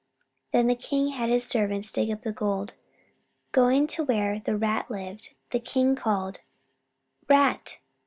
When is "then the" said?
0.51-0.73